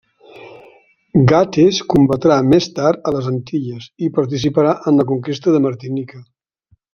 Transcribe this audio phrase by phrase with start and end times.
[1.31, 6.25] Gates combatrà més tard a les Antilles i participarà en la conquesta de Martinica.